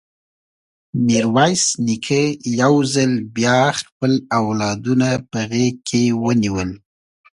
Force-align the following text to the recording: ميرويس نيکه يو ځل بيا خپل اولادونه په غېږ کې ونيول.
ميرويس 1.05 1.63
نيکه 1.85 2.21
يو 2.61 2.73
ځل 2.93 3.11
بيا 3.35 3.59
خپل 3.79 4.11
اولادونه 4.39 5.09
په 5.31 5.39
غېږ 5.51 5.75
کې 5.87 6.03
ونيول. 6.23 6.69